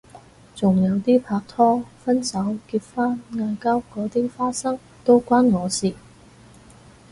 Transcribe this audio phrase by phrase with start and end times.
[0.55, 5.93] 仲有啲拍拖分手結婚嗌交嗰啲花生都關我事